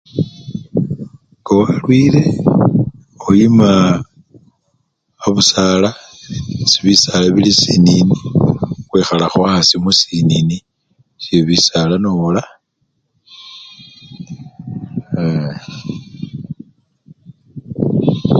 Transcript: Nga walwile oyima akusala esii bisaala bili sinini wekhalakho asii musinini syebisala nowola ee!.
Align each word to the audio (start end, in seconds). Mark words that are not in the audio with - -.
Nga 1.39 1.51
walwile 1.59 2.21
oyima 3.27 3.69
akusala 5.25 5.89
esii 6.63 6.83
bisaala 6.85 7.27
bili 7.35 7.51
sinini 7.61 8.15
wekhalakho 8.91 9.39
asii 9.55 9.83
musinini 9.83 10.57
syebisala 11.23 11.95
nowola 11.99 12.43
ee!. 15.17 15.55